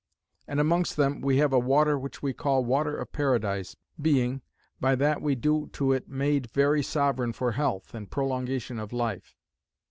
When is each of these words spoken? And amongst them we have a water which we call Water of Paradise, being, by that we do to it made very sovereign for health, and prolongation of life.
And 0.47 0.59
amongst 0.59 0.97
them 0.97 1.21
we 1.21 1.37
have 1.37 1.53
a 1.53 1.59
water 1.59 1.95
which 1.95 2.23
we 2.23 2.33
call 2.33 2.65
Water 2.65 2.97
of 2.97 3.11
Paradise, 3.11 3.75
being, 4.01 4.41
by 4.79 4.95
that 4.95 5.21
we 5.21 5.35
do 5.35 5.69
to 5.73 5.91
it 5.93 6.09
made 6.09 6.49
very 6.49 6.81
sovereign 6.81 7.33
for 7.33 7.51
health, 7.51 7.93
and 7.93 8.09
prolongation 8.09 8.79
of 8.79 8.91
life. 8.93 9.35